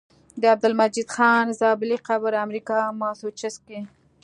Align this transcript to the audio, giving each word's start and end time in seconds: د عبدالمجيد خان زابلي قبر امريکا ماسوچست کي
د 0.41 0.43
عبدالمجيد 0.53 1.07
خان 1.15 1.45
زابلي 1.61 1.97
قبر 2.07 2.31
امريکا 2.45 2.79
ماسوچست 3.01 3.59
کي 3.67 3.79